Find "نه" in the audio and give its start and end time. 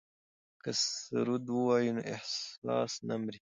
3.07-3.15